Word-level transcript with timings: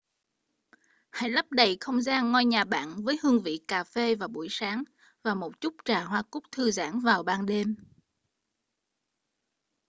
hãy 1.11 1.29
lấp 1.29 1.45
đầy 1.51 1.77
không 1.79 2.01
gian 2.01 2.31
ngôi 2.31 2.45
nhà 2.45 2.63
bạn 2.63 3.03
với 3.03 3.19
hương 3.23 3.41
vị 3.43 3.59
cà 3.67 3.83
phê 3.83 4.15
vào 4.15 4.27
buổi 4.29 4.47
sáng 4.49 4.83
và 5.23 5.35
một 5.35 5.61
chút 5.61 5.75
trà 5.85 6.03
hoa 6.03 6.23
cúc 6.31 6.43
thư 6.51 6.71
giãn 6.71 6.99
vào 6.99 7.23
ban 7.23 7.45
đêm 7.45 7.75